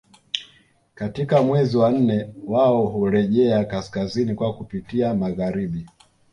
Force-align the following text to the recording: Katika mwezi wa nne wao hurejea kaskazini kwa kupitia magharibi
Katika 0.95 1.41
mwezi 1.43 1.77
wa 1.77 1.91
nne 1.91 2.33
wao 2.45 2.85
hurejea 2.85 3.65
kaskazini 3.65 4.35
kwa 4.35 4.53
kupitia 4.53 5.15
magharibi 5.15 5.87